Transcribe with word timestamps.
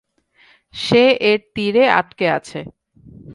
সে 0.73 1.03
এর 1.21 1.39
তীরে 1.53 1.83
আটকে 1.99 2.25
আছে। 2.37 2.59